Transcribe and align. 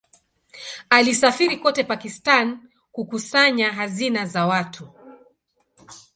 Alisafiri 0.89 1.57
kote 1.57 1.83
Pakistan 1.83 2.59
kukusanya 2.91 3.73
hazina 3.73 4.25
za 4.25 4.45
watu. 4.45 4.89